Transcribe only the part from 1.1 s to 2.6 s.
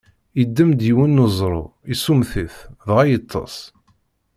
n uẓru, issummet-it,